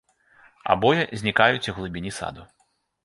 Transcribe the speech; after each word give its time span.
Абое 0.75 1.01
знікаюць 1.23 1.69
у 1.75 1.79
глыбіні 1.79 2.11
саду. 2.21 2.43